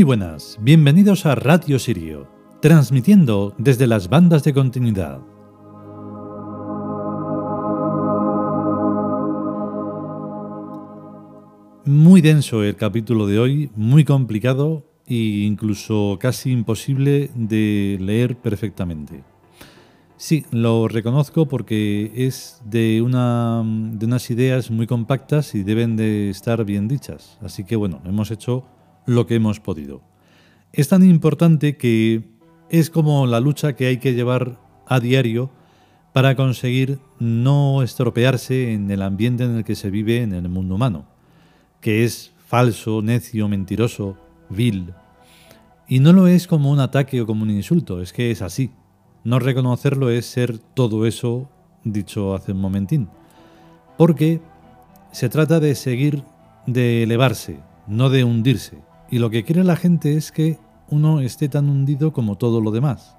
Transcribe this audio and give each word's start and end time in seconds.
Muy 0.00 0.06
buenas, 0.06 0.56
bienvenidos 0.62 1.26
a 1.26 1.34
Radio 1.34 1.78
Sirio, 1.78 2.26
transmitiendo 2.62 3.54
desde 3.58 3.86
las 3.86 4.08
bandas 4.08 4.42
de 4.42 4.54
continuidad. 4.54 5.20
Muy 11.84 12.22
denso 12.22 12.64
el 12.64 12.76
capítulo 12.76 13.26
de 13.26 13.38
hoy, 13.38 13.70
muy 13.76 14.04
complicado 14.04 14.86
e 15.06 15.44
incluso 15.44 16.16
casi 16.18 16.50
imposible 16.50 17.30
de 17.34 17.98
leer 18.00 18.38
perfectamente. 18.38 19.22
Sí, 20.16 20.46
lo 20.50 20.88
reconozco 20.88 21.46
porque 21.46 22.10
es 22.14 22.62
de, 22.64 23.02
una, 23.02 23.62
de 23.66 24.06
unas 24.06 24.30
ideas 24.30 24.70
muy 24.70 24.86
compactas 24.86 25.54
y 25.54 25.62
deben 25.62 25.96
de 25.96 26.30
estar 26.30 26.64
bien 26.64 26.88
dichas. 26.88 27.36
Así 27.42 27.64
que 27.64 27.76
bueno, 27.76 28.00
hemos 28.06 28.30
hecho 28.30 28.64
lo 29.06 29.26
que 29.26 29.36
hemos 29.36 29.60
podido. 29.60 30.02
Es 30.72 30.88
tan 30.88 31.04
importante 31.04 31.76
que 31.76 32.22
es 32.68 32.90
como 32.90 33.26
la 33.26 33.40
lucha 33.40 33.74
que 33.74 33.86
hay 33.86 33.98
que 33.98 34.14
llevar 34.14 34.60
a 34.86 35.00
diario 35.00 35.50
para 36.12 36.34
conseguir 36.36 36.98
no 37.18 37.82
estropearse 37.82 38.72
en 38.72 38.90
el 38.90 39.02
ambiente 39.02 39.44
en 39.44 39.56
el 39.56 39.64
que 39.64 39.74
se 39.74 39.90
vive 39.90 40.22
en 40.22 40.32
el 40.32 40.48
mundo 40.48 40.74
humano, 40.74 41.06
que 41.80 42.04
es 42.04 42.32
falso, 42.46 43.02
necio, 43.02 43.48
mentiroso, 43.48 44.16
vil. 44.48 44.92
Y 45.88 46.00
no 46.00 46.12
lo 46.12 46.26
es 46.26 46.46
como 46.46 46.70
un 46.70 46.80
ataque 46.80 47.20
o 47.20 47.26
como 47.26 47.42
un 47.42 47.50
insulto, 47.50 48.00
es 48.00 48.12
que 48.12 48.30
es 48.30 48.42
así. 48.42 48.70
No 49.22 49.38
reconocerlo 49.38 50.10
es 50.10 50.26
ser 50.26 50.58
todo 50.58 51.06
eso 51.06 51.48
dicho 51.84 52.34
hace 52.34 52.52
un 52.52 52.60
momentín. 52.60 53.08
Porque 53.96 54.40
se 55.12 55.28
trata 55.28 55.60
de 55.60 55.74
seguir, 55.74 56.22
de 56.66 57.02
elevarse, 57.02 57.58
no 57.86 58.08
de 58.10 58.24
hundirse. 58.24 58.78
Y 59.10 59.18
lo 59.18 59.30
que 59.30 59.44
quiere 59.44 59.64
la 59.64 59.76
gente 59.76 60.16
es 60.16 60.30
que 60.30 60.58
uno 60.88 61.20
esté 61.20 61.48
tan 61.48 61.68
hundido 61.68 62.12
como 62.12 62.36
todo 62.36 62.60
lo 62.60 62.70
demás. 62.70 63.16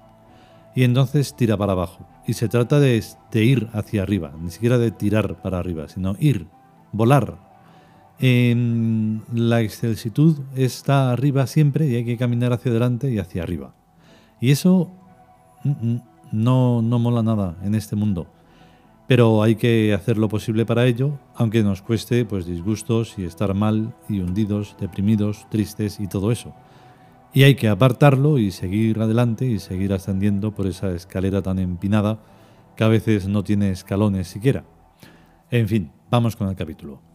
Y 0.74 0.84
entonces 0.84 1.36
tira 1.36 1.56
para 1.56 1.72
abajo. 1.72 2.06
Y 2.26 2.32
se 2.32 2.48
trata 2.48 2.80
de, 2.80 3.02
ir 3.34 3.68
hacia 3.72 4.02
arriba, 4.02 4.32
ni 4.40 4.50
siquiera 4.50 4.78
de 4.78 4.90
tirar 4.90 5.42
para 5.42 5.58
arriba, 5.58 5.88
sino 5.88 6.16
ir, 6.18 6.46
volar. 6.92 7.38
En 8.18 9.22
la 9.34 9.60
excelsitud 9.60 10.38
está 10.54 11.10
arriba 11.10 11.46
siempre 11.46 11.88
y 11.88 11.96
hay 11.96 12.04
que 12.04 12.16
caminar 12.16 12.52
hacia 12.52 12.70
adelante 12.70 13.10
y 13.12 13.18
hacia 13.18 13.42
arriba. 13.42 13.74
Y 14.40 14.50
eso 14.50 14.90
no, 16.30 16.82
no 16.82 16.98
mola 16.98 17.22
nada 17.22 17.56
en 17.64 17.74
este 17.74 17.96
mundo. 17.96 18.28
Pero 19.12 19.42
hay 19.42 19.56
que 19.56 19.92
hacer 19.92 20.16
lo 20.16 20.30
posible 20.30 20.64
para 20.64 20.86
ello, 20.86 21.18
aunque 21.34 21.62
nos 21.62 21.82
cueste 21.82 22.24
pues 22.24 22.46
disgustos 22.46 23.18
y 23.18 23.24
estar 23.24 23.52
mal 23.52 23.94
y 24.08 24.20
hundidos, 24.20 24.74
deprimidos, 24.80 25.46
tristes 25.50 26.00
y 26.00 26.06
todo 26.06 26.32
eso. 26.32 26.54
Y 27.34 27.42
hay 27.42 27.54
que 27.54 27.68
apartarlo 27.68 28.38
y 28.38 28.50
seguir 28.52 28.98
adelante 29.00 29.44
y 29.44 29.58
seguir 29.58 29.92
ascendiendo 29.92 30.54
por 30.54 30.66
esa 30.66 30.92
escalera 30.92 31.42
tan 31.42 31.58
empinada 31.58 32.20
que 32.74 32.84
a 32.84 32.88
veces 32.88 33.28
no 33.28 33.44
tiene 33.44 33.70
escalones 33.70 34.28
siquiera. 34.28 34.64
En 35.50 35.68
fin, 35.68 35.92
vamos 36.10 36.34
con 36.34 36.48
el 36.48 36.56
capítulo. 36.56 37.11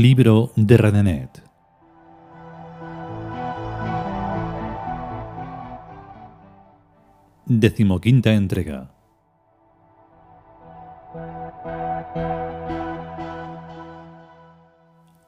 Libro 0.00 0.52
de 0.54 0.76
Renenet. 0.76 1.42
Decimoquinta 7.46 8.32
entrega. 8.32 8.94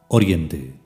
Oriente. 0.07 0.81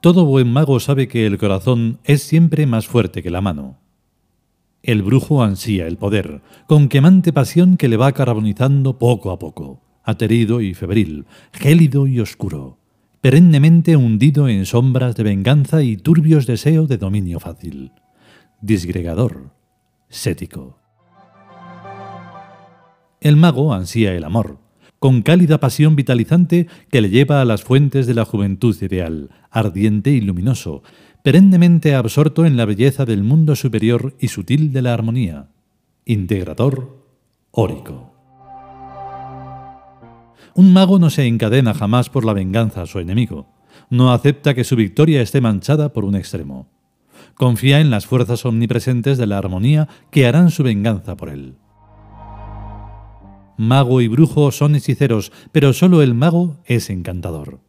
Todo 0.00 0.24
buen 0.24 0.50
mago 0.50 0.80
sabe 0.80 1.08
que 1.08 1.26
el 1.26 1.36
corazón 1.36 2.00
es 2.04 2.22
siempre 2.22 2.64
más 2.64 2.86
fuerte 2.86 3.22
que 3.22 3.30
la 3.30 3.42
mano. 3.42 3.85
El 4.86 5.02
brujo 5.02 5.42
ansía 5.42 5.88
el 5.88 5.96
poder, 5.96 6.42
con 6.68 6.88
quemante 6.88 7.32
pasión 7.32 7.76
que 7.76 7.88
le 7.88 7.96
va 7.96 8.12
carbonizando 8.12 9.00
poco 9.00 9.32
a 9.32 9.38
poco, 9.40 9.82
aterido 10.04 10.60
y 10.60 10.74
febril, 10.74 11.26
gélido 11.52 12.06
y 12.06 12.20
oscuro, 12.20 12.78
perennemente 13.20 13.96
hundido 13.96 14.48
en 14.48 14.64
sombras 14.64 15.16
de 15.16 15.24
venganza 15.24 15.82
y 15.82 15.96
turbios 15.96 16.46
deseos 16.46 16.88
de 16.88 16.98
dominio 16.98 17.40
fácil. 17.40 17.90
Disgregador, 18.60 19.50
sético. 20.08 20.78
El 23.20 23.36
mago 23.36 23.74
ansía 23.74 24.14
el 24.14 24.22
amor, 24.22 24.60
con 24.98 25.22
cálida 25.22 25.60
pasión 25.60 25.96
vitalizante 25.96 26.68
que 26.90 27.00
le 27.00 27.10
lleva 27.10 27.40
a 27.40 27.44
las 27.44 27.62
fuentes 27.62 28.06
de 28.06 28.14
la 28.14 28.24
juventud 28.24 28.76
ideal, 28.80 29.30
ardiente 29.50 30.10
y 30.10 30.20
luminoso, 30.20 30.82
perennemente 31.22 31.94
absorto 31.94 32.46
en 32.46 32.56
la 32.56 32.64
belleza 32.64 33.04
del 33.04 33.22
mundo 33.22 33.56
superior 33.56 34.14
y 34.20 34.28
sutil 34.28 34.72
de 34.72 34.82
la 34.82 34.94
armonía, 34.94 35.48
integrador, 36.04 37.04
órico. 37.50 38.12
Un 40.54 40.72
mago 40.72 40.98
no 40.98 41.10
se 41.10 41.26
encadena 41.26 41.74
jamás 41.74 42.08
por 42.08 42.24
la 42.24 42.32
venganza 42.32 42.82
a 42.82 42.86
su 42.86 42.98
enemigo, 42.98 43.48
no 43.90 44.12
acepta 44.12 44.54
que 44.54 44.64
su 44.64 44.76
victoria 44.76 45.20
esté 45.20 45.40
manchada 45.40 45.92
por 45.92 46.04
un 46.04 46.14
extremo. 46.16 46.68
Confía 47.34 47.80
en 47.80 47.90
las 47.90 48.06
fuerzas 48.06 48.46
omnipresentes 48.46 49.18
de 49.18 49.26
la 49.26 49.38
armonía 49.38 49.88
que 50.10 50.26
harán 50.26 50.50
su 50.50 50.62
venganza 50.62 51.16
por 51.16 51.28
él. 51.28 51.56
Mago 53.58 54.00
y 54.00 54.08
brujo 54.08 54.50
son 54.50 54.74
hechiceros, 54.74 55.32
pero 55.52 55.72
solo 55.72 56.02
el 56.02 56.14
mago 56.14 56.58
es 56.66 56.90
encantador 56.90 57.60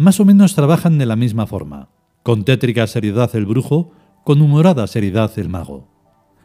más 0.00 0.18
o 0.18 0.24
menos 0.24 0.54
trabajan 0.54 0.96
de 0.96 1.04
la 1.04 1.14
misma 1.14 1.46
forma, 1.46 1.90
con 2.22 2.44
tétrica 2.44 2.86
seriedad 2.86 3.36
el 3.36 3.44
brujo, 3.44 3.92
con 4.24 4.40
humorada 4.40 4.86
seriedad 4.86 5.30
el 5.38 5.50
mago, 5.50 5.88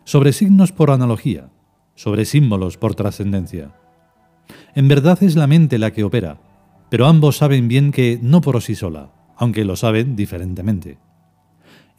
sobre 0.04 0.34
signos 0.34 0.74
por 0.74 0.92
analogía, 0.92 1.52
sobre 1.96 2.26
símbolos 2.26 2.78
por 2.78 2.96
trascendencia. 2.96 3.74
En 4.76 4.90
verdad 4.90 5.24
es 5.24 5.38
la 5.38 5.48
mente 5.48 5.78
la 5.78 5.92
que 5.92 6.04
opera, 6.04 6.42
pero 6.90 7.06
ambos 7.06 7.38
saben 7.38 7.70
bien 7.70 7.94
que 7.94 8.20
no 8.22 8.42
por 8.42 8.62
sí 8.62 8.76
sola, 8.76 9.14
aunque 9.38 9.64
lo 9.64 9.78
saben 9.78 10.18
diferentemente. 10.18 10.98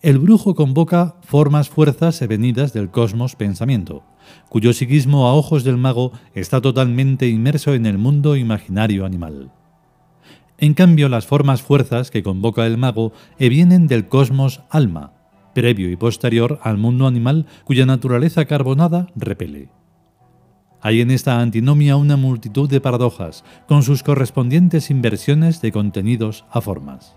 El 0.03 0.19
brujo 0.19 0.55
convoca 0.55 1.17
formas, 1.23 1.71
fuerzas 1.71 2.21
venidas 2.29 2.75
del 2.75 2.91
cosmos 2.91 3.35
pensamiento, 3.35 4.05
cuyo 4.51 4.75
psiquismo 4.75 5.27
a 5.27 5.35
ojos 5.35 5.65
del 5.65 5.79
mago 5.79 6.13
está 6.35 6.61
totalmente 6.61 7.29
inmerso 7.29 7.73
en 7.73 7.87
el 7.87 7.97
mundo 7.97 8.37
imaginario 8.37 9.07
animal. 9.07 9.51
En 10.59 10.75
cambio, 10.75 11.09
las 11.09 11.27
formas 11.27 11.63
fuerzas 11.63 12.11
que 12.11 12.23
convoca 12.23 12.67
el 12.67 12.77
mago 12.77 13.13
vienen 13.39 13.87
del 13.87 14.09
cosmos 14.09 14.63
alma, 14.69 15.15
previo 15.55 15.91
y 15.91 15.97
posterior 15.97 16.59
al 16.63 16.77
mundo 16.77 17.07
animal 17.07 17.47
cuya 17.65 17.87
naturaleza 17.87 18.45
carbonada 18.45 19.07
repele. 19.17 19.71
Hay 20.83 21.01
en 21.01 21.11
esta 21.11 21.41
antinomia 21.41 21.97
una 21.97 22.19
multitud 22.19 22.69
de 22.69 22.83
paradojas, 22.83 23.45
con 23.67 23.83
sus 23.83 24.03
correspondientes 24.03 24.91
inversiones 24.91 25.63
de 25.63 25.73
contenidos 25.73 26.45
a 26.51 26.61
formas. 26.61 27.17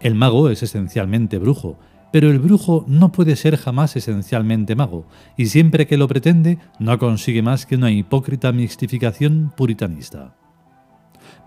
El 0.00 0.14
mago 0.14 0.50
es 0.50 0.62
esencialmente 0.62 1.38
brujo, 1.38 1.78
pero 2.12 2.30
el 2.30 2.38
brujo 2.38 2.84
no 2.86 3.12
puede 3.12 3.36
ser 3.36 3.56
jamás 3.56 3.96
esencialmente 3.96 4.74
mago, 4.74 5.06
y 5.36 5.46
siempre 5.46 5.86
que 5.86 5.96
lo 5.96 6.08
pretende 6.08 6.58
no 6.78 6.98
consigue 6.98 7.42
más 7.42 7.66
que 7.66 7.76
una 7.76 7.90
hipócrita 7.90 8.52
mixtificación 8.52 9.52
puritanista. 9.56 10.36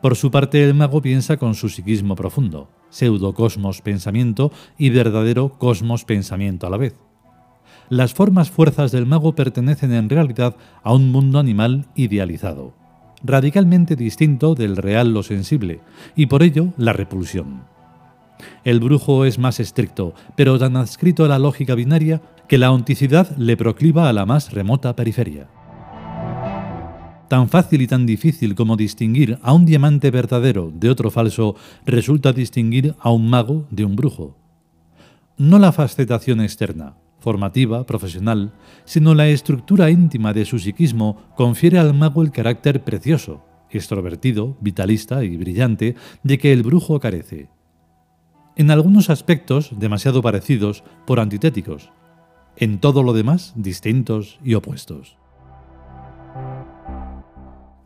Por 0.01 0.15
su 0.15 0.31
parte, 0.31 0.63
el 0.63 0.73
mago 0.73 1.01
piensa 1.01 1.37
con 1.37 1.55
su 1.55 1.69
psiquismo 1.69 2.15
profundo, 2.15 2.69
pseudo-cosmos 2.89 3.81
pensamiento 3.81 4.51
y 4.77 4.89
verdadero 4.89 5.57
cosmos 5.57 6.05
pensamiento 6.05 6.67
a 6.67 6.69
la 6.69 6.77
vez. 6.77 6.95
Las 7.89 8.13
formas 8.13 8.49
fuerzas 8.49 8.91
del 8.91 9.05
mago 9.05 9.35
pertenecen 9.35 9.91
en 9.93 10.09
realidad 10.09 10.55
a 10.83 10.93
un 10.93 11.11
mundo 11.11 11.39
animal 11.39 11.87
idealizado, 11.95 12.73
radicalmente 13.23 13.95
distinto 13.95 14.55
del 14.55 14.77
real 14.77 15.13
lo 15.13 15.23
sensible, 15.23 15.81
y 16.15 16.27
por 16.27 16.43
ello 16.43 16.73
la 16.77 16.93
repulsión. 16.93 17.63
El 18.63 18.79
brujo 18.79 19.25
es 19.25 19.39
más 19.39 19.59
estricto, 19.59 20.13
pero 20.35 20.57
tan 20.57 20.77
adscrito 20.77 21.25
a 21.25 21.27
la 21.27 21.39
lógica 21.39 21.75
binaria 21.75 22.21
que 22.47 22.57
la 22.57 22.71
onticidad 22.71 23.35
le 23.37 23.57
procliva 23.57 24.09
a 24.09 24.13
la 24.13 24.25
más 24.25 24.51
remota 24.53 24.95
periferia. 24.95 25.47
Tan 27.27 27.47
fácil 27.47 27.83
y 27.83 27.87
tan 27.87 28.07
difícil 28.07 28.55
como 28.55 28.75
distinguir 28.75 29.37
a 29.43 29.53
un 29.53 29.65
diamante 29.65 30.09
verdadero 30.09 30.71
de 30.73 30.89
otro 30.89 31.11
falso 31.11 31.55
resulta 31.85 32.33
distinguir 32.33 32.95
a 32.99 33.11
un 33.11 33.29
mago 33.29 33.67
de 33.69 33.85
un 33.85 33.95
brujo. 33.95 34.35
No 35.37 35.59
la 35.59 35.71
fascetación 35.71 36.41
externa, 36.41 36.95
formativa, 37.19 37.85
profesional, 37.85 38.53
sino 38.83 39.13
la 39.13 39.27
estructura 39.27 39.91
íntima 39.91 40.33
de 40.33 40.43
su 40.45 40.57
psiquismo 40.57 41.17
confiere 41.35 41.77
al 41.77 41.93
mago 41.93 42.23
el 42.23 42.31
carácter 42.31 42.83
precioso, 42.83 43.45
extrovertido, 43.69 44.57
vitalista 44.59 45.23
y 45.23 45.37
brillante 45.37 45.95
de 46.23 46.37
que 46.39 46.51
el 46.51 46.63
brujo 46.63 46.99
carece. 46.99 47.49
En 48.59 48.71
algunos 48.71 49.09
aspectos 49.09 49.71
demasiado 49.71 50.21
parecidos 50.21 50.83
por 51.07 51.21
antitéticos, 51.21 51.91
en 52.57 52.79
todo 52.79 53.03
lo 53.03 53.13
demás 53.13 53.53
distintos 53.55 54.37
y 54.43 54.55
opuestos. 54.55 55.15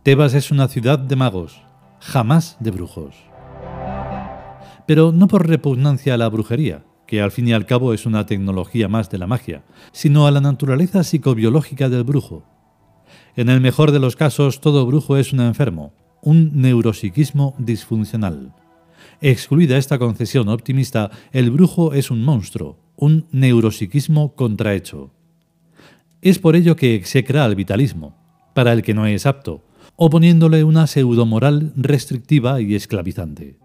Tebas 0.02 0.34
es 0.34 0.50
una 0.50 0.68
ciudad 0.68 0.98
de 0.98 1.16
magos, 1.16 1.62
jamás 2.00 2.58
de 2.60 2.72
brujos. 2.72 3.16
Pero 4.88 5.12
no 5.12 5.28
por 5.28 5.48
repugnancia 5.48 6.16
a 6.16 6.18
la 6.18 6.28
brujería, 6.28 6.84
que 7.06 7.22
al 7.22 7.30
fin 7.30 7.50
y 7.50 7.54
al 7.54 7.68
cabo 7.68 7.94
es 7.94 8.08
una 8.08 8.26
tecnología 8.26 8.88
más 8.88 9.12
de 9.12 9.20
la 9.20 9.28
magia, 9.28 9.62
sino 9.92 10.26
a 10.26 10.32
la 10.32 10.42
naturaleza 10.42 11.04
psicobiológica 11.04 11.88
del 11.88 12.04
brujo. 12.04 12.46
En 13.36 13.50
el 13.50 13.62
mejor 13.62 13.92
de 13.92 14.00
los 14.00 14.16
casos, 14.16 14.60
todo 14.60 14.88
brujo 14.88 15.18
es 15.18 15.34
un 15.34 15.42
enfermo, 15.42 15.94
un 16.24 16.50
neuropsiquismo 16.60 17.54
disfuncional. 17.60 18.56
Excluida 19.22 19.78
esta 19.78 20.00
concesión 20.00 20.50
optimista, 20.50 21.12
el 21.32 21.52
brujo 21.52 21.94
es 21.94 22.12
un 22.12 22.24
monstruo, 22.24 22.80
un 22.96 23.26
neuropsiquismo 23.32 24.36
contrahecho. 24.36 25.12
Es 26.22 26.40
por 26.40 26.56
ello 26.56 26.76
que 26.76 26.96
execra 26.96 27.46
al 27.46 27.56
vitalismo, 27.56 28.16
para 28.54 28.74
el 28.74 28.82
que 28.82 28.94
no 28.94 29.06
es 29.06 29.26
apto, 29.26 29.64
oponiéndole 29.96 30.64
una 30.64 30.88
pseudomoral 30.88 31.74
restrictiva 31.76 32.62
y 32.62 32.76
esclavizante. 32.76 33.58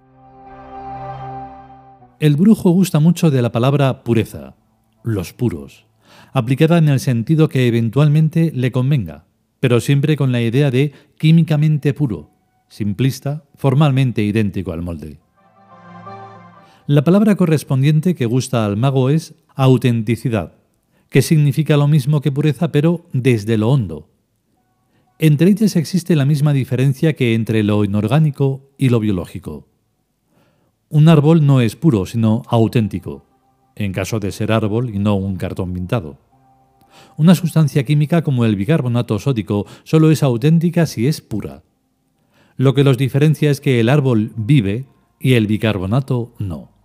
El 2.21 2.37
brujo 2.37 2.71
gusta 2.71 2.99
mucho 2.99 3.31
de 3.31 3.43
la 3.43 3.53
palabra 3.53 4.03
pureza, 4.03 4.57
los 5.05 5.33
puros, 5.33 5.87
aplicada 6.33 6.79
en 6.79 6.89
el 6.89 6.99
sentido 6.99 7.49
que 7.49 7.69
eventualmente 7.69 8.51
le 8.55 8.73
convenga, 8.73 9.27
pero 9.61 9.81
siempre 9.81 10.17
con 10.17 10.33
la 10.33 10.41
idea 10.41 10.71
de 10.71 10.93
químicamente 11.17 11.95
puro, 11.95 12.31
simplista, 12.69 13.45
formalmente 13.55 14.23
idéntico 14.23 14.73
al 14.73 14.83
molde. 14.83 15.19
La 16.91 17.05
palabra 17.05 17.37
correspondiente 17.37 18.15
que 18.15 18.25
gusta 18.25 18.65
al 18.65 18.79
mago 18.79 19.11
es 19.11 19.35
autenticidad, 19.55 20.55
que 21.11 21.21
significa 21.21 21.77
lo 21.77 21.87
mismo 21.87 22.23
que 22.23 22.33
pureza 22.33 22.73
pero 22.73 23.05
desde 23.13 23.59
lo 23.59 23.69
hondo. 23.69 24.09
Entre 25.19 25.51
ellas 25.51 25.77
existe 25.77 26.17
la 26.17 26.25
misma 26.25 26.55
diferencia 26.55 27.13
que 27.13 27.35
entre 27.35 27.63
lo 27.63 27.85
inorgánico 27.85 28.71
y 28.79 28.89
lo 28.89 29.01
biológico. 29.01 29.69
Un 30.89 31.11
árbol 31.11 31.45
no 31.45 31.61
es 31.61 31.77
puro, 31.77 32.07
sino 32.07 32.41
auténtico, 32.49 33.27
en 33.77 33.93
caso 33.93 34.19
de 34.19 34.33
ser 34.33 34.51
árbol 34.51 34.89
y 34.89 34.99
no 34.99 35.15
un 35.15 35.37
cartón 35.37 35.75
pintado. 35.75 36.17
Una 37.19 37.35
sustancia 37.35 37.85
química 37.85 38.23
como 38.23 38.47
el 38.47 38.57
bicarbonato 38.57 39.19
sódico 39.19 39.67
solo 39.85 40.11
es 40.11 40.23
auténtica 40.23 40.87
si 40.87 41.07
es 41.07 41.21
pura. 41.21 41.65
Lo 42.57 42.73
que 42.73 42.83
los 42.83 42.97
diferencia 42.97 43.51
es 43.51 43.61
que 43.61 43.79
el 43.79 43.91
árbol 43.91 44.33
vive 44.37 44.87
y 45.21 45.35
el 45.35 45.47
bicarbonato 45.47 46.33
no. 46.39 46.78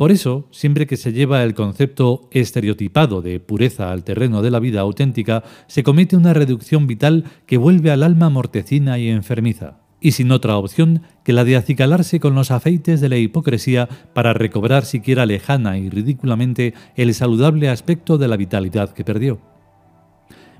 Por 0.00 0.12
eso, 0.12 0.48
siempre 0.50 0.86
que 0.86 0.96
se 0.96 1.12
lleva 1.12 1.44
el 1.44 1.52
concepto 1.52 2.30
estereotipado 2.30 3.20
de 3.20 3.38
pureza 3.38 3.92
al 3.92 4.02
terreno 4.02 4.40
de 4.40 4.50
la 4.50 4.58
vida 4.58 4.80
auténtica, 4.80 5.44
se 5.66 5.82
comete 5.82 6.16
una 6.16 6.32
reducción 6.32 6.86
vital 6.86 7.24
que 7.44 7.58
vuelve 7.58 7.90
al 7.90 8.02
alma 8.02 8.30
mortecina 8.30 8.98
y 8.98 9.10
enfermiza 9.10 9.80
y 10.00 10.12
sin 10.12 10.32
otra 10.32 10.56
opción 10.56 11.02
que 11.22 11.34
la 11.34 11.44
de 11.44 11.56
acicalarse 11.56 12.18
con 12.18 12.34
los 12.34 12.50
afeites 12.50 13.02
de 13.02 13.10
la 13.10 13.18
hipocresía 13.18 13.90
para 14.14 14.32
recobrar 14.32 14.86
siquiera 14.86 15.26
lejana 15.26 15.76
y 15.76 15.90
ridículamente 15.90 16.72
el 16.96 17.12
saludable 17.12 17.68
aspecto 17.68 18.16
de 18.16 18.28
la 18.28 18.38
vitalidad 18.38 18.94
que 18.94 19.04
perdió. 19.04 19.42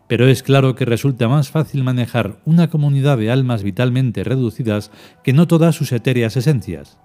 Pero 0.07 0.29
es 0.29 0.43
claro 0.43 0.75
que 0.75 0.85
resulta 0.85 1.29
más 1.29 1.49
fácil 1.49 1.83
manejar 1.83 2.43
una 2.45 2.69
comunidad 2.69 3.17
de 3.17 3.31
almas 3.31 3.63
vitalmente 3.63 4.23
reducidas 4.23 4.91
que 5.25 5.33
no 5.33 5.47
todas 5.47 5.75
sus 5.77 5.93
etéreas 5.93 6.37
esencias. 6.37 6.99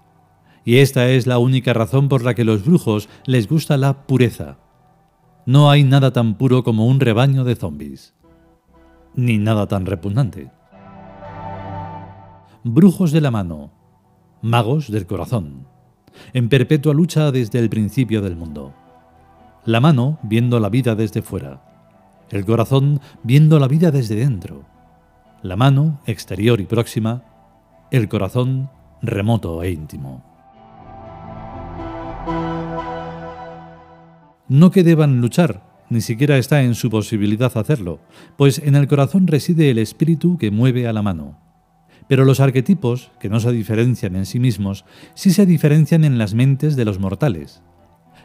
Y 0.66 0.78
esta 0.78 1.08
es 1.08 1.26
la 1.26 1.38
única 1.38 1.72
razón 1.72 2.10
por 2.10 2.22
la 2.22 2.34
que 2.34 2.44
los 2.44 2.62
brujos 2.62 3.08
les 3.24 3.48
gusta 3.48 3.78
la 3.78 4.06
pureza. 4.06 4.58
No 5.46 5.70
hay 5.70 5.82
nada 5.82 6.12
tan 6.12 6.34
puro 6.34 6.62
como 6.62 6.86
un 6.86 7.00
rebaño 7.00 7.44
de 7.44 7.56
zombies. 7.56 8.12
Ni 9.14 9.38
nada 9.38 9.66
tan 9.66 9.86
repugnante 9.86 10.50
brujos 12.68 13.12
de 13.12 13.20
la 13.20 13.30
mano, 13.30 13.70
magos 14.42 14.90
del 14.90 15.06
corazón, 15.06 15.68
en 16.32 16.48
perpetua 16.48 16.92
lucha 16.94 17.30
desde 17.30 17.60
el 17.60 17.70
principio 17.70 18.22
del 18.22 18.34
mundo. 18.34 18.74
La 19.64 19.78
mano 19.78 20.18
viendo 20.24 20.58
la 20.58 20.68
vida 20.68 20.96
desde 20.96 21.22
fuera, 21.22 21.62
el 22.28 22.44
corazón 22.44 23.00
viendo 23.22 23.60
la 23.60 23.68
vida 23.68 23.92
desde 23.92 24.16
dentro, 24.16 24.64
la 25.42 25.54
mano 25.54 26.00
exterior 26.06 26.60
y 26.60 26.64
próxima, 26.64 27.22
el 27.92 28.08
corazón 28.08 28.68
remoto 29.00 29.62
e 29.62 29.70
íntimo. 29.70 30.35
No 34.48 34.70
que 34.70 34.84
deban 34.84 35.20
luchar, 35.20 35.62
ni 35.90 36.00
siquiera 36.00 36.38
está 36.38 36.62
en 36.62 36.74
su 36.74 36.90
posibilidad 36.90 37.56
hacerlo, 37.56 38.00
pues 38.36 38.58
en 38.58 38.76
el 38.76 38.86
corazón 38.86 39.26
reside 39.26 39.70
el 39.70 39.78
espíritu 39.78 40.38
que 40.38 40.50
mueve 40.50 40.86
a 40.86 40.92
la 40.92 41.02
mano. 41.02 41.38
Pero 42.08 42.24
los 42.24 42.40
arquetipos, 42.40 43.10
que 43.18 43.28
no 43.28 43.40
se 43.40 43.50
diferencian 43.50 44.14
en 44.14 44.26
sí 44.26 44.38
mismos, 44.38 44.84
sí 45.14 45.30
se 45.30 45.46
diferencian 45.46 46.04
en 46.04 46.18
las 46.18 46.34
mentes 46.34 46.76
de 46.76 46.84
los 46.84 47.00
mortales. 47.00 47.62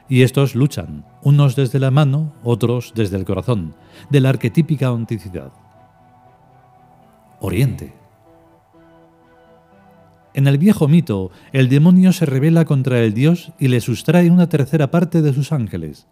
Y 0.10 0.22
estos 0.22 0.56
luchan, 0.56 1.06
unos 1.24 1.56
desde 1.56 1.80
la 1.80 1.90
mano, 1.90 2.34
otros 2.44 2.94
desde 2.96 3.18
el 3.18 3.26
corazón, 3.26 3.74
de 4.10 4.20
la 4.20 4.30
arquetípica 4.30 4.92
onticidad. 4.92 5.52
Oriente. 7.40 8.01
En 10.34 10.48
el 10.48 10.58
viejo 10.58 10.88
mito, 10.88 11.32
el 11.52 11.68
demonio 11.68 12.14
se 12.14 12.26
revela 12.26 12.64
contra 12.66 13.02
el 13.02 13.14
dios 13.14 13.52
y 13.60 13.68
le 13.68 13.82
sustrae 13.82 14.32
una 14.32 14.48
tercera 14.48 14.90
parte 14.90 15.22
de 15.22 15.34
sus 15.34 15.52
ángeles. 15.52 16.08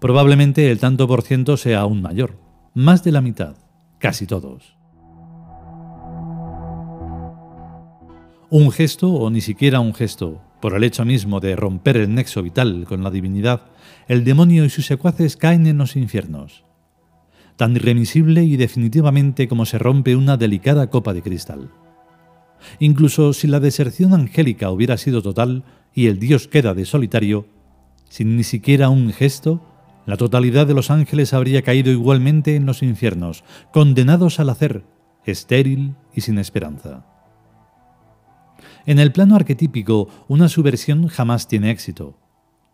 Probablemente 0.00 0.70
el 0.70 0.78
tanto 0.78 1.08
por 1.08 1.22
ciento 1.22 1.56
sea 1.56 1.80
aún 1.80 2.02
mayor, 2.02 2.38
más 2.74 3.02
de 3.04 3.12
la 3.12 3.22
mitad, 3.22 3.56
casi 3.98 4.26
todos. 4.26 4.76
Un 8.50 8.70
gesto 8.70 9.12
o 9.12 9.30
ni 9.30 9.40
siquiera 9.40 9.80
un 9.80 9.94
gesto, 9.94 10.42
por 10.60 10.74
el 10.74 10.84
hecho 10.84 11.04
mismo 11.04 11.40
de 11.40 11.56
romper 11.56 11.96
el 11.96 12.14
nexo 12.14 12.42
vital 12.42 12.84
con 12.86 13.02
la 13.02 13.10
divinidad, 13.10 13.62
el 14.08 14.24
demonio 14.24 14.64
y 14.64 14.70
sus 14.70 14.86
secuaces 14.86 15.36
caen 15.36 15.66
en 15.66 15.78
los 15.78 15.96
infiernos, 15.96 16.64
tan 17.56 17.76
irremisible 17.76 18.44
y 18.44 18.56
definitivamente 18.56 19.48
como 19.48 19.64
se 19.66 19.78
rompe 19.78 20.16
una 20.16 20.36
delicada 20.36 20.88
copa 20.90 21.14
de 21.14 21.22
cristal. 21.22 21.70
Incluso 22.78 23.32
si 23.32 23.46
la 23.46 23.60
deserción 23.60 24.14
angélica 24.14 24.70
hubiera 24.70 24.96
sido 24.96 25.22
total 25.22 25.64
y 25.94 26.06
el 26.06 26.18
Dios 26.18 26.48
queda 26.48 26.74
de 26.74 26.84
solitario, 26.84 27.46
sin 28.08 28.36
ni 28.36 28.44
siquiera 28.44 28.88
un 28.88 29.12
gesto, 29.12 29.62
la 30.06 30.16
totalidad 30.16 30.66
de 30.66 30.74
los 30.74 30.90
ángeles 30.90 31.34
habría 31.34 31.62
caído 31.62 31.90
igualmente 31.90 32.56
en 32.56 32.64
los 32.64 32.82
infiernos, 32.82 33.44
condenados 33.72 34.40
al 34.40 34.48
hacer, 34.48 34.84
estéril 35.24 35.96
y 36.14 36.22
sin 36.22 36.38
esperanza. 36.38 37.04
En 38.86 38.98
el 38.98 39.12
plano 39.12 39.36
arquetípico, 39.36 40.08
una 40.28 40.48
subversión 40.48 41.08
jamás 41.08 41.46
tiene 41.46 41.70
éxito. 41.70 42.16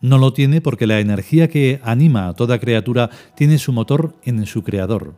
No 0.01 0.19
lo 0.19 0.33
tiene 0.33 0.61
porque 0.61 0.87
la 0.87 1.01
energía 1.01 1.49
que 1.49 1.81
anima 1.83 2.29
a 2.29 2.35
toda 2.35 2.61
criatura 2.61 3.11
tiene 3.35 3.59
su 3.59 3.73
motor 3.73 4.17
en 4.23 4.47
su 4.47 4.63
creador. 4.63 5.17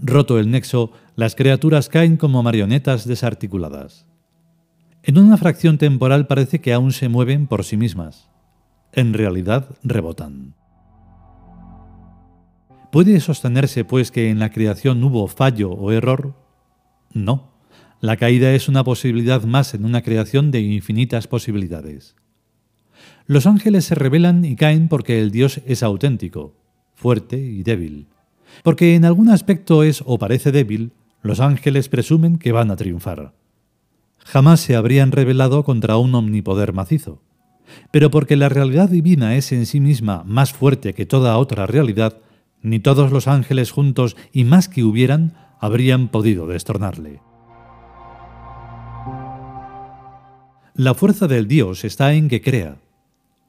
Roto 0.00 0.38
el 0.38 0.50
nexo, 0.50 0.92
las 1.16 1.34
criaturas 1.34 1.88
caen 1.88 2.16
como 2.16 2.42
marionetas 2.42 3.06
desarticuladas. 3.06 4.06
En 5.02 5.18
una 5.18 5.36
fracción 5.36 5.78
temporal 5.78 6.26
parece 6.26 6.60
que 6.60 6.72
aún 6.72 6.92
se 6.92 7.08
mueven 7.08 7.46
por 7.46 7.64
sí 7.64 7.76
mismas. 7.76 8.30
En 8.92 9.14
realidad 9.14 9.68
rebotan. 9.82 10.54
¿Puede 12.92 13.18
sostenerse, 13.20 13.84
pues, 13.84 14.10
que 14.10 14.28
en 14.30 14.38
la 14.38 14.50
creación 14.50 15.02
hubo 15.02 15.26
fallo 15.26 15.70
o 15.70 15.92
error? 15.92 16.34
No. 17.12 17.52
La 18.00 18.16
caída 18.16 18.52
es 18.52 18.68
una 18.68 18.84
posibilidad 18.84 19.42
más 19.44 19.74
en 19.74 19.84
una 19.84 20.02
creación 20.02 20.50
de 20.50 20.60
infinitas 20.60 21.26
posibilidades. 21.26 22.16
Los 23.26 23.46
ángeles 23.46 23.86
se 23.86 23.94
rebelan 23.94 24.44
y 24.44 24.56
caen 24.56 24.88
porque 24.88 25.20
el 25.20 25.30
Dios 25.30 25.62
es 25.66 25.82
auténtico, 25.82 26.54
fuerte 26.94 27.38
y 27.38 27.62
débil. 27.62 28.08
Porque 28.62 28.94
en 28.94 29.04
algún 29.04 29.30
aspecto 29.30 29.82
es 29.82 30.02
o 30.06 30.18
parece 30.18 30.52
débil, 30.52 30.92
los 31.22 31.40
ángeles 31.40 31.88
presumen 31.88 32.38
que 32.38 32.52
van 32.52 32.70
a 32.70 32.76
triunfar. 32.76 33.32
Jamás 34.18 34.60
se 34.60 34.76
habrían 34.76 35.12
rebelado 35.12 35.64
contra 35.64 35.96
un 35.96 36.14
omnipoder 36.14 36.72
macizo. 36.72 37.20
Pero 37.90 38.10
porque 38.10 38.36
la 38.36 38.48
realidad 38.48 38.88
divina 38.88 39.36
es 39.36 39.52
en 39.52 39.66
sí 39.66 39.80
misma 39.80 40.24
más 40.26 40.52
fuerte 40.52 40.94
que 40.94 41.06
toda 41.06 41.38
otra 41.38 41.66
realidad, 41.66 42.18
ni 42.60 42.80
todos 42.80 43.10
los 43.10 43.28
ángeles 43.28 43.70
juntos 43.70 44.16
y 44.32 44.44
más 44.44 44.68
que 44.68 44.84
hubieran, 44.84 45.34
habrían 45.58 46.08
podido 46.08 46.46
destornarle. 46.46 47.20
La 50.74 50.94
fuerza 50.94 51.28
del 51.28 51.48
Dios 51.48 51.84
está 51.84 52.14
en 52.14 52.28
que 52.28 52.40
crea. 52.40 52.76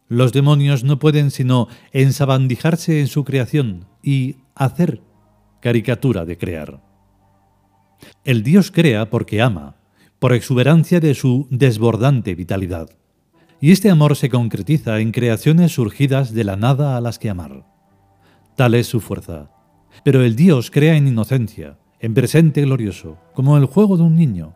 Los 0.07 0.33
demonios 0.33 0.83
no 0.83 0.99
pueden 0.99 1.31
sino 1.31 1.67
ensabandijarse 1.91 2.99
en 2.99 3.07
su 3.07 3.23
creación 3.23 3.85
y 4.01 4.37
hacer 4.55 5.01
caricatura 5.61 6.25
de 6.25 6.37
crear. 6.37 6.81
El 8.23 8.43
Dios 8.43 8.69
crea 8.69 9.09
porque 9.09 9.41
ama, 9.41 9.77
por 10.19 10.33
exuberancia 10.33 10.99
de 10.99 11.15
su 11.15 11.47
desbordante 11.49 12.35
vitalidad. 12.35 12.89
Y 13.61 13.71
este 13.71 13.89
amor 13.89 14.17
se 14.17 14.29
concretiza 14.29 14.99
en 14.99 15.11
creaciones 15.11 15.71
surgidas 15.71 16.33
de 16.33 16.43
la 16.43 16.57
nada 16.57 16.97
a 16.97 17.01
las 17.01 17.17
que 17.17 17.29
amar. 17.29 17.65
Tal 18.57 18.75
es 18.75 18.87
su 18.87 18.99
fuerza. 18.99 19.51
Pero 20.03 20.21
el 20.21 20.35
Dios 20.35 20.69
crea 20.69 20.95
en 20.97 21.07
inocencia, 21.07 21.79
en 21.99 22.13
presente 22.13 22.61
glorioso, 22.61 23.17
como 23.33 23.57
el 23.57 23.65
juego 23.65 23.95
de 23.95 24.03
un 24.03 24.15
niño. 24.15 24.53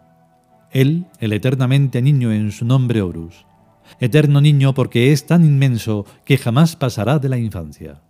Él, 0.71 1.05
el 1.19 1.31
eternamente 1.31 2.01
niño 2.01 2.33
en 2.33 2.51
su 2.51 2.65
nombre 2.65 3.01
Horus. 3.01 3.46
Eterno 3.99 4.41
niño 4.41 4.73
porque 4.73 5.11
es 5.11 5.25
tan 5.25 5.45
inmenso 5.45 6.05
que 6.25 6.37
jamás 6.37 6.75
pasará 6.75 7.19
de 7.19 7.29
la 7.29 7.37
infancia. 7.37 8.01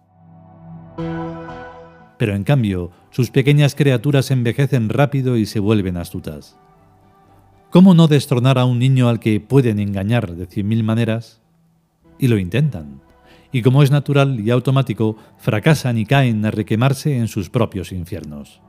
Pero 2.17 2.36
en 2.36 2.43
cambio, 2.43 2.91
sus 3.12 3.29
pequeñas 3.29 3.75
criaturas 3.75 4.31
envejecen 4.31 4.89
rápido 4.89 5.38
y 5.38 5.46
se 5.46 5.60
vuelven 5.60 5.98
astutas. 5.98 6.57
¿Cómo 7.69 7.93
no 7.93 8.07
destronar 8.07 8.57
a 8.57 8.65
un 8.65 8.79
niño 8.79 9.10
al 9.10 9.19
que 9.19 9.39
pueden 9.39 9.79
engañar 9.79 10.36
de 10.36 10.46
cien 10.48 10.67
mil 10.67 10.84
maneras? 10.84 11.41
Y 12.17 12.27
lo 12.27 12.38
intentan. 12.38 13.01
Y 13.51 13.62
como 13.62 13.84
es 13.84 13.91
natural 13.91 14.39
y 14.39 14.50
automático, 14.50 15.17
fracasan 15.38 15.98
y 15.98 16.05
caen 16.05 16.46
a 16.46 16.51
requemarse 16.51 17.17
en 17.17 17.27
sus 17.27 17.50
propios 17.50 17.91
infiernos. 17.91 18.62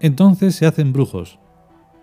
Entonces 0.00 0.54
se 0.54 0.66
hacen 0.66 0.92
brujos, 0.92 1.38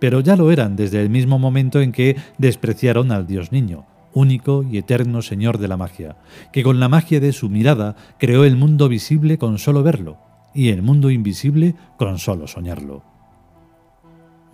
pero 0.03 0.19
ya 0.19 0.35
lo 0.35 0.51
eran 0.51 0.75
desde 0.75 1.01
el 1.01 1.09
mismo 1.09 1.39
momento 1.39 1.79
en 1.79 1.93
que 1.93 2.17
despreciaron 2.37 3.13
al 3.13 3.25
Dios 3.25 3.53
niño, 3.53 3.85
único 4.13 4.65
y 4.69 4.77
eterno 4.77 5.21
Señor 5.21 5.59
de 5.59 5.69
la 5.69 5.77
magia, 5.77 6.17
que 6.51 6.61
con 6.61 6.81
la 6.81 6.89
magia 6.89 7.21
de 7.21 7.31
su 7.31 7.47
mirada 7.47 7.95
creó 8.19 8.43
el 8.43 8.57
mundo 8.57 8.89
visible 8.89 9.37
con 9.37 9.59
solo 9.59 9.81
verlo, 9.81 10.17
y 10.53 10.71
el 10.71 10.81
mundo 10.81 11.09
invisible 11.09 11.75
con 11.97 12.19
solo 12.19 12.47
soñarlo. 12.47 13.01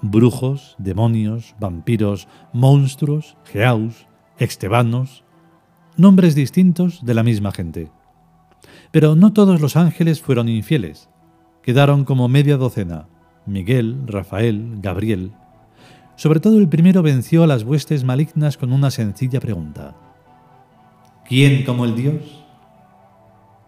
Brujos, 0.03 0.75
demonios, 0.77 1.55
vampiros, 1.59 2.27
monstruos, 2.53 3.35
geaus, 3.51 4.05
extebanos, 4.37 5.23
nombres 5.97 6.35
distintos 6.35 7.03
de 7.03 7.15
la 7.15 7.23
misma 7.23 7.51
gente. 7.51 7.89
Pero 8.91 9.15
no 9.15 9.33
todos 9.33 9.61
los 9.61 9.77
ángeles 9.77 10.21
fueron 10.21 10.47
infieles. 10.47 11.09
Quedaron 11.63 12.05
como 12.05 12.27
media 12.27 12.57
docena, 12.57 13.07
Miguel, 13.49 13.97
Rafael, 14.05 14.77
Gabriel, 14.81 15.31
sobre 16.15 16.39
todo 16.39 16.57
el 16.57 16.67
primero 16.67 17.01
venció 17.01 17.43
a 17.43 17.47
las 17.47 17.63
huestes 17.63 18.03
malignas 18.03 18.57
con 18.57 18.73
una 18.73 18.91
sencilla 18.91 19.39
pregunta. 19.39 19.95
¿Quién 21.27 21.63
como 21.63 21.85
el 21.85 21.95
Dios? 21.95 22.43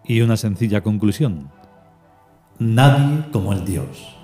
Y 0.03 0.21
una 0.21 0.35
sencilla 0.35 0.81
conclusión. 0.81 1.49
Nadie 2.59 3.25
como 3.31 3.53
el 3.53 3.63
Dios. 3.63 4.20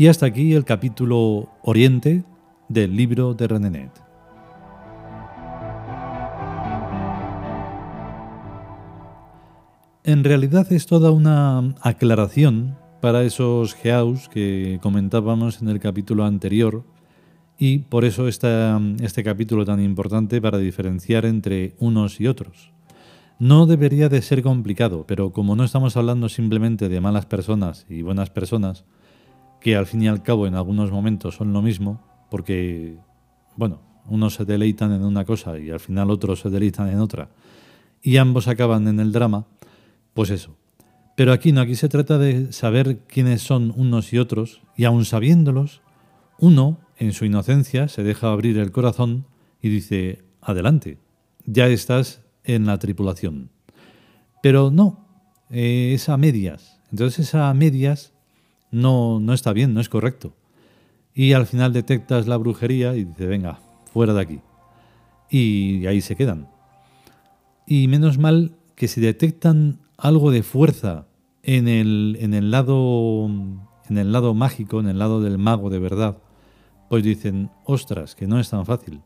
Y 0.00 0.06
hasta 0.06 0.26
aquí 0.26 0.52
el 0.52 0.64
capítulo 0.64 1.48
Oriente 1.60 2.22
del 2.68 2.94
libro 2.94 3.34
de 3.34 3.48
Renenet. 3.48 3.90
En 10.04 10.22
realidad 10.22 10.72
es 10.72 10.86
toda 10.86 11.10
una 11.10 11.74
aclaración 11.80 12.78
para 13.00 13.24
esos 13.24 13.74
geaus 13.74 14.28
que 14.28 14.78
comentábamos 14.80 15.60
en 15.62 15.68
el 15.68 15.80
capítulo 15.80 16.24
anterior 16.24 16.84
y 17.58 17.78
por 17.78 18.04
eso 18.04 18.28
está 18.28 18.80
este 19.00 19.24
capítulo 19.24 19.64
tan 19.64 19.82
importante 19.82 20.40
para 20.40 20.58
diferenciar 20.58 21.24
entre 21.24 21.74
unos 21.80 22.20
y 22.20 22.28
otros. 22.28 22.70
No 23.40 23.66
debería 23.66 24.08
de 24.08 24.22
ser 24.22 24.44
complicado, 24.44 25.06
pero 25.08 25.32
como 25.32 25.56
no 25.56 25.64
estamos 25.64 25.96
hablando 25.96 26.28
simplemente 26.28 26.88
de 26.88 27.00
malas 27.00 27.26
personas 27.26 27.84
y 27.88 28.02
buenas 28.02 28.30
personas, 28.30 28.84
que 29.60 29.76
al 29.76 29.86
fin 29.86 30.02
y 30.02 30.08
al 30.08 30.22
cabo 30.22 30.46
en 30.46 30.54
algunos 30.54 30.90
momentos 30.90 31.36
son 31.36 31.52
lo 31.52 31.62
mismo, 31.62 32.00
porque, 32.30 32.96
bueno, 33.56 33.80
unos 34.06 34.34
se 34.34 34.44
deleitan 34.44 34.92
en 34.92 35.04
una 35.04 35.24
cosa 35.24 35.58
y 35.58 35.70
al 35.70 35.80
final 35.80 36.10
otros 36.10 36.40
se 36.40 36.50
deleitan 36.50 36.88
en 36.88 37.00
otra, 37.00 37.30
y 38.02 38.16
ambos 38.16 38.48
acaban 38.48 38.86
en 38.88 39.00
el 39.00 39.12
drama, 39.12 39.46
pues 40.14 40.30
eso. 40.30 40.56
Pero 41.16 41.32
aquí 41.32 41.52
no, 41.52 41.60
aquí 41.60 41.74
se 41.74 41.88
trata 41.88 42.18
de 42.18 42.52
saber 42.52 43.00
quiénes 43.08 43.42
son 43.42 43.72
unos 43.76 44.12
y 44.12 44.18
otros, 44.18 44.62
y 44.76 44.84
aun 44.84 45.04
sabiéndolos, 45.04 45.82
uno, 46.38 46.78
en 46.96 47.12
su 47.12 47.24
inocencia, 47.24 47.88
se 47.88 48.02
deja 48.02 48.30
abrir 48.30 48.58
el 48.58 48.70
corazón 48.70 49.26
y 49.60 49.68
dice, 49.68 50.22
adelante, 50.40 50.98
ya 51.44 51.66
estás 51.66 52.22
en 52.44 52.66
la 52.66 52.78
tripulación. 52.78 53.50
Pero 54.42 54.70
no, 54.70 55.08
eh, 55.50 55.92
es 55.94 56.08
a 56.08 56.16
medias. 56.16 56.80
Entonces 56.90 57.28
esa 57.28 57.50
a 57.50 57.54
medias 57.54 58.12
no, 58.70 59.20
no 59.20 59.32
está 59.32 59.52
bien, 59.52 59.74
no 59.74 59.80
es 59.80 59.88
correcto. 59.88 60.34
Y 61.14 61.32
al 61.32 61.46
final 61.46 61.72
detectas 61.72 62.26
la 62.26 62.36
brujería 62.36 62.94
y 62.94 63.04
dices, 63.04 63.28
venga, 63.28 63.60
fuera 63.92 64.14
de 64.14 64.20
aquí. 64.20 64.40
Y 65.30 65.86
ahí 65.86 66.00
se 66.00 66.16
quedan. 66.16 66.48
Y 67.66 67.88
menos 67.88 68.18
mal 68.18 68.56
que 68.74 68.88
si 68.88 69.00
detectan 69.00 69.80
algo 69.96 70.30
de 70.30 70.42
fuerza 70.42 71.06
en 71.42 71.68
el, 71.68 72.16
en 72.20 72.34
el 72.34 72.50
lado 72.50 73.28
en 73.88 73.98
el 73.98 74.12
lado 74.12 74.34
mágico, 74.34 74.80
en 74.80 74.88
el 74.88 74.98
lado 74.98 75.20
del 75.20 75.38
mago 75.38 75.70
de 75.70 75.78
verdad, 75.78 76.18
pues 76.88 77.02
dicen, 77.02 77.50
ostras, 77.64 78.14
que 78.14 78.26
no 78.26 78.38
es 78.38 78.50
tan 78.50 78.66
fácil. 78.66 79.00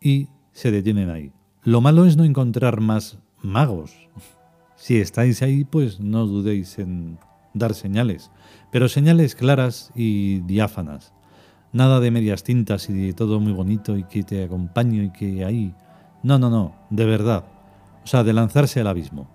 Y 0.00 0.28
se 0.52 0.70
detienen 0.70 1.10
ahí. 1.10 1.32
Lo 1.62 1.80
malo 1.80 2.06
es 2.06 2.16
no 2.16 2.24
encontrar 2.24 2.80
más 2.80 3.18
magos. 3.42 3.92
Si 4.76 4.98
estáis 4.98 5.40
ahí, 5.40 5.64
pues 5.64 6.00
no 6.00 6.26
dudéis 6.26 6.78
en 6.78 7.16
dar 7.54 7.72
señales 7.72 8.30
pero 8.74 8.88
señales 8.88 9.36
claras 9.36 9.92
y 9.94 10.40
diáfanas. 10.40 11.12
Nada 11.72 12.00
de 12.00 12.10
medias 12.10 12.42
tintas 12.42 12.90
y 12.90 12.92
de 12.92 13.12
todo 13.12 13.38
muy 13.38 13.52
bonito 13.52 13.96
y 13.96 14.02
que 14.02 14.24
te 14.24 14.42
acompaño 14.42 15.04
y 15.04 15.12
que 15.12 15.44
ahí. 15.44 15.72
No, 16.24 16.40
no, 16.40 16.50
no, 16.50 16.74
de 16.90 17.04
verdad. 17.04 17.44
O 18.02 18.06
sea, 18.08 18.24
de 18.24 18.32
lanzarse 18.32 18.80
al 18.80 18.88
abismo. 18.88 19.30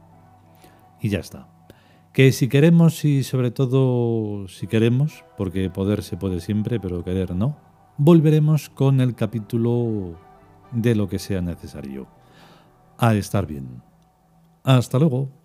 Y 0.99 1.07
ya 1.07 1.19
está. 1.19 1.47
Que 2.11 2.33
si 2.33 2.49
queremos 2.49 3.05
y 3.05 3.23
sobre 3.23 3.49
todo 3.49 4.45
si 4.49 4.67
queremos, 4.67 5.23
porque 5.37 5.69
poder 5.69 6.03
se 6.03 6.17
puede 6.17 6.41
siempre, 6.41 6.81
pero 6.81 7.05
querer 7.05 7.33
no, 7.33 7.55
volveremos 7.95 8.69
con 8.69 8.99
el 8.99 9.15
capítulo 9.15 10.19
de 10.73 10.95
lo 10.95 11.07
que 11.07 11.17
sea 11.17 11.39
necesario. 11.39 12.07
A 12.97 13.15
estar 13.15 13.47
bien. 13.47 13.81
Hasta 14.65 14.99
luego. 14.99 15.38